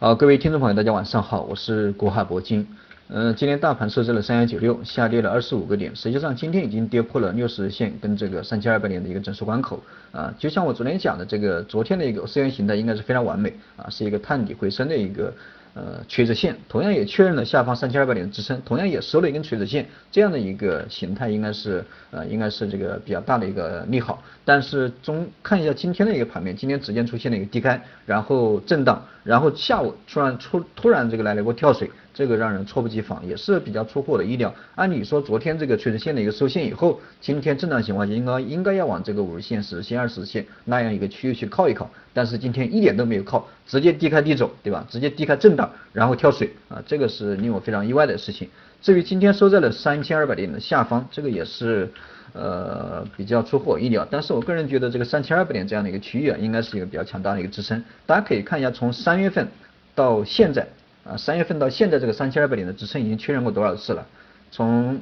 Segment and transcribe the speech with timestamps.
[0.00, 2.66] 好，各位听众朋友，大家晚上好，我是国海铂金。
[3.08, 5.94] 嗯，今天大盘设置了三幺九六，下跌了二十五个点。
[5.94, 9.80] 实际上今天已经跌破了六十日线跟这个三千二百点的一个整数关口
[10.10, 10.34] 啊。
[10.36, 15.32] 就像我昨天讲的，这个昨天的一个 C 形态应该是非常完美啊，是一个探底回升的一个。
[15.74, 24.22] 呃，垂直线同样也确认了下方三千二百点的支撑，同样也收了一根垂直线，这样的一个形态应该是呃应该是这个比较大的一个利好。
[24.44, 31.90] 但是中看一下今天的一个盘面，今天直接出现了一个低开，然后震荡，然后下午突然出突然这个来了一波跳水。
[32.14, 34.54] 这个让人猝不及防，也是比较出乎我的意料。
[34.76, 41.90] 按理说，昨天这个垂直线的一个收线以后，今天震荡情况下，应该应该要往这个五日线、十日线、二十日线那样一个区域去靠一靠。
[42.12, 44.86] 但是今天一点都没有靠，直接低开低走，对吧？
[44.88, 48.48] 直接低开震荡，然后跳水啊，这个是令我非常意外的事情。
[48.80, 51.90] 至于今天收在了三千二百点的下方，这个也是
[52.32, 54.06] 呃比较出乎我意料。
[54.08, 57.82] 但是我个人觉得这个三千二百点这样的一个区域啊，应该是一个比较强大的一个支撑。
[58.06, 59.48] 大家可以看一下，从三月份
[59.96, 60.64] 到现在。
[61.04, 64.06] 啊，三月份到现在这个三千二百点的支撑已经确认过多少次了？
[64.50, 64.98] 从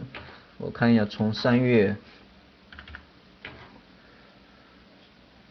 [0.58, 1.94] 我看一下，从三月，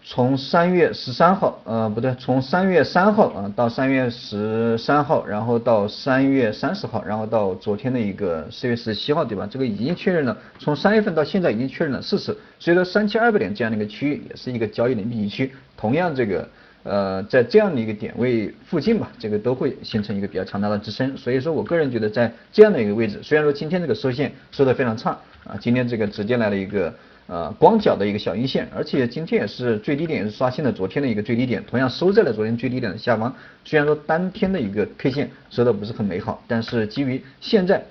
[0.04, 9.48] 从三月十三号，呃，不对，从三月三号啊到三月十三号，然后到三月三十号，然后到昨天的一个四月十七号，对吧？
[9.50, 12.38] 这个已经确认了，从三月份到现在已经确认了四次。
[12.60, 16.46] 所以说三千二百点这样的一个区域也是一个交易的密集区，同样这个。
[16.84, 25.12] 呃，在这样的一个点位附近吧，这个都会形成一个比较强大的支撑，所以说我个人觉得在这样的一个位置，虽然说今天这个收线收的非常差
[25.46, 26.94] 啊，今天这个直接来了一个
[27.28, 33.34] 呃光脚的一个小阴线，而且今天也是最低点也是刷新了昨天的一个最低点，同样收在了昨天最低点的下方。
[33.64, 37.84] 虽然说当天的一个 K 线收的不是很美好，但是基于现在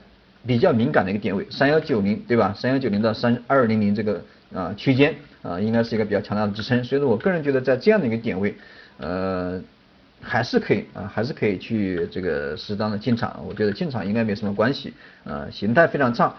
[0.45, 2.53] 比较敏感的一个点位三幺九零对吧？
[2.59, 4.21] 三幺九零到三二零零这个
[4.53, 8.55] 啊区间啊，应该是一个比较强大的支撑，所以说我个人觉得在这样的一个点位。
[9.03, 9.59] 呃，
[10.21, 14.93] 还是可以啊，还是可以去这个适当的进场，我觉得进场应该没什么关系，
[15.25, 16.35] 呃，形态非常差，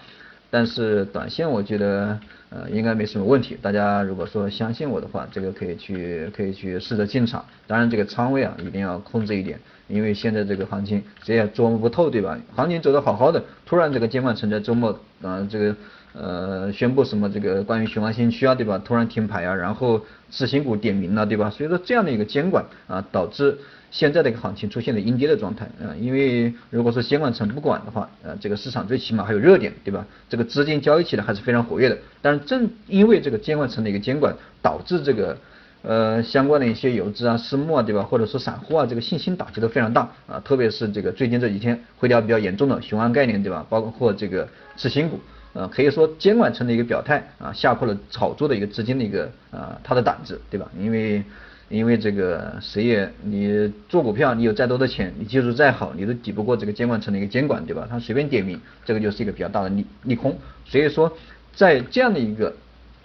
[0.52, 2.20] 但是短线我觉得
[2.52, 3.58] 呃应该没什么问题。
[3.60, 12.38] 大家如果说相信我的话，这个可以去可以去试着进场，当然这个仓位啊一定要控制一点，因为现在这个行情谁也捉摸不透，对吧？
[12.56, 15.76] 行情走得好好的，突然这个监管层在周末啊这个。
[16.14, 18.77] 呃，宣布什么这个关于雄安新区啊，对吧？
[18.83, 21.49] 突然停牌啊，然后次新股点名了，对吧？
[21.49, 23.58] 所以说这样的一个监管啊，导致
[23.92, 25.95] 现在的一个行情出现了阴跌的状态啊。
[25.99, 30.05] 因为如果说监管层不管的话，呃，这个市场最起码还有热点，对吧？
[30.27, 31.98] 这个资金交易起来还是非常活跃的。
[32.22, 35.38] 但是正因为这个监管层的一个监管，导致这个
[35.82, 38.04] 呃相关的一些游资啊、私募啊，对吧？
[38.04, 40.42] 或者说散户啊，这个信心打击都非常大啊。
[40.43, 43.66] 特别是这个最近这几天回调比较严重的雄安概念，对吧？
[43.70, 44.45] 包括这个
[44.76, 45.17] 次新股。
[45.54, 50.70] 呃，可以说监管层的一个表态啊，吓破了炒作的一个资金的一个啊，他的胆子，对吧？
[50.80, 51.23] 因为
[51.67, 57.88] 因为这个谁也你做股票，你有再多的钱，你技术再好，你都抵不过这个监管层的一个监管，对吧？
[57.90, 60.38] 他随便点名，这个就是一个比较大的利利空。
[60.66, 61.17] 所以说，
[61.54, 62.54] 在这样的一个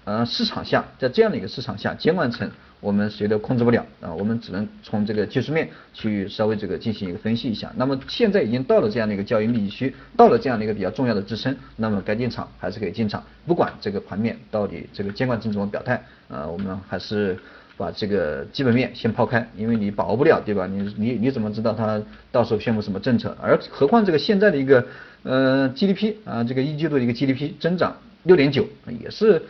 [0.05, 2.51] 呃市场下，在这样的一个市场下，监管层。
[2.81, 7.73] 我们谁都控制不了啊，我们只能从这个技术面去稍微这个进行一个分析一下。
[7.77, 17.37] 那么现在已经到了这样的一个交易密集区，到了这样的一个比较重要的支撑，那么该进场还是可以进场，不管这个盘面到底这个监管层怎么表态啊，我们还是
[17.79, 20.67] 把这个基本面先抛开，因为你把握不了，对吧？
[20.67, 22.01] 你你你怎么知道他
[22.31, 23.37] 到时候宣布什么政策？
[23.41, 24.87] 而何况这个现在的一个
[25.23, 28.67] 呃 GDP 啊，这个一季度的一个 GDP 增长六点九，
[29.01, 29.43] 也是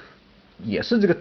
[0.65, 1.17] 也是这个。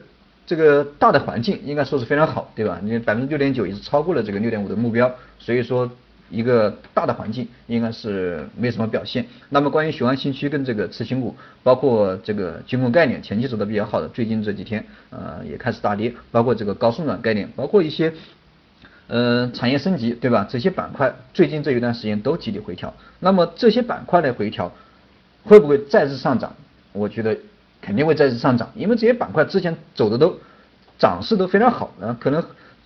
[0.47, 2.79] 这个大的环境应该说是非常好，对吧？
[2.83, 5.89] 你百分之六点九也是超过了这个六点五的目标，所以说
[6.29, 9.25] 一个大的环境应该是没什么表现。
[9.50, 18.13] 那么关于雄安新区跟这个次新股，包括这个军工概念前期走的比较好的，最近这几天呃也开始大跌，包括这个高送转概念，包括一些
[19.07, 20.47] 呃产业升级，对吧？
[20.47, 22.94] 这些板块最近这一段时间都集体回调。
[23.19, 24.72] 那么这些板块的回调
[25.44, 26.55] 会不会再次上涨？
[26.94, 27.35] 我觉得。
[27.85, 30.35] 肯定会再次上涨，因为这些板块之前走的都
[30.97, 32.44] 涨势都非常好，啊，可能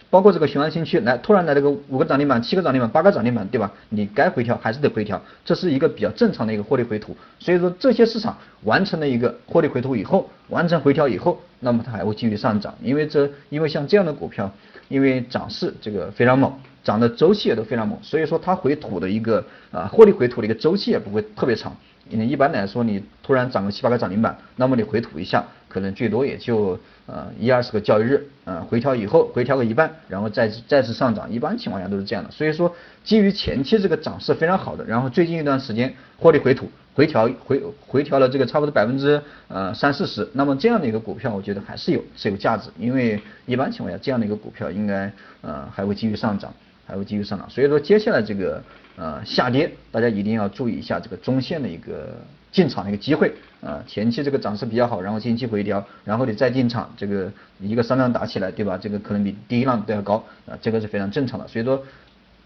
[0.09, 3.71] 包括这个雄安新区来突然来了个五个涨停板、七个涨停板、八个涨停板，对吧？
[3.87, 7.15] 你该回调还是得回调，这是一个比较正常的一个获利回吐。
[7.39, 14.51] 所以说这些市场完成了一个获利回吐以后，完成回调以后，那么它还会继续上涨，因为这因为像这样的股票，
[14.89, 16.51] 因为涨势这个非常猛，
[16.83, 21.73] 涨的周期也都非常猛，所以说它回吐的一个啊获利回吐的一个周期也不会特别长。
[22.09, 32.31] 你一般来说，你突然涨个七八个涨停板，那么你回吐一下，可能最多也就呃一二十个交易日，呃回调以后回调个一半，然后再再次上涨，一般情况下都是这样的。
[32.31, 32.73] 所以说，
[33.03, 45.11] 基于前期这个涨势非常好的，然后最近一段时间获利回吐，回调回回调了这个差不多百分之呃三四十，那么这样的一个股票，我觉得还是有是有价值，因为一般情况下这样的一个股票应该
[45.41, 46.53] 呃还会继续上涨。
[46.89, 47.47] 还会继续上涨。
[47.49, 48.61] 所以说接下来这个
[48.97, 52.17] 呃下跌，大家一定要注意一下这个中线的一个
[52.51, 53.31] 进场的一个机会
[53.61, 53.83] 啊。
[53.87, 58.77] 前期这个涨势比较好，然后近期回调，然后你再进场，这个一个三浪打起来，对吧？
[58.77, 61.47] 这个可能比第一浪都要高啊，这个是非常正常的。
[61.47, 61.81] 所以说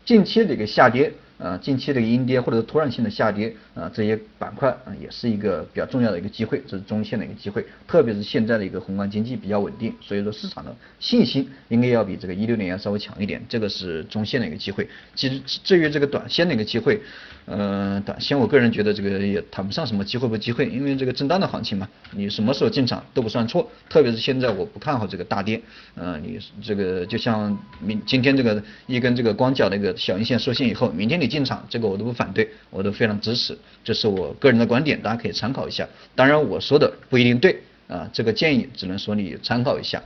[0.04, 1.14] 近期的一个下跌。
[1.38, 14.88] 呃，近期的一个阴跌或者是突然性的下跌，啊，这些板块啊也是一个比较重要的一个机会，这是中线的一个机会，特别是现在的一个宏观经济比较稳定，所以说市场的信心应该要比这个一六年要稍微强一点，这个是中线的一个机会。
[15.16, 17.02] 其实至于这个短线的一个机会，
[17.46, 25.60] 呃，短线我个人觉得这个也谈不上什么机会不机会，因为这个震荡的行情嘛，你什么时候进场都不算错，特别是现在我不看好这个大跌，
[25.96, 35.88] 呃，你这个就像明今天这个一根这个光脚那个小阴线收线以后，明天你进场，这个我都不反对，我都非常支持，这是我个人的观点，大家可以参考一下。
[36.14, 40.02] 当然我说的不一定对啊，这个建议只能说你参考一下。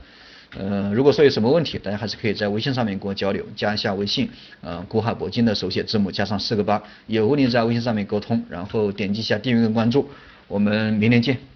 [0.56, 4.30] 呃，如果说有什么问题，大家还是可以在微信上面跟我交流，加一下微信，
[4.62, 10.08] 呃，古海铂金的手写字母加上四个八，有问题在微信上面沟通，然后点击一下订阅跟关注，
[10.46, 11.47] 我们明天见。